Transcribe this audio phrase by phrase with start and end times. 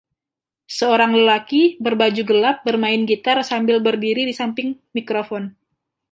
[0.77, 5.43] Seorang lelaki berbaju gelap bermain gitar sambil berdiri di samping mikrofon.